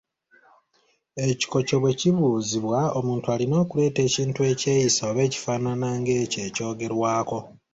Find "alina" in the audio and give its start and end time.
3.33-3.55